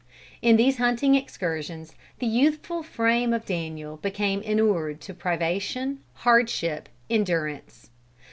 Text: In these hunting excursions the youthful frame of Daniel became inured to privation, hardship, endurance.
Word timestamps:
In 0.41 0.57
these 0.57 0.77
hunting 0.79 1.13
excursions 1.13 1.93
the 2.17 2.25
youthful 2.25 2.81
frame 2.81 3.33
of 3.33 3.45
Daniel 3.45 3.97
became 3.97 4.41
inured 4.41 4.99
to 5.01 5.13
privation, 5.13 5.99
hardship, 6.15 6.89
endurance. 7.07 7.91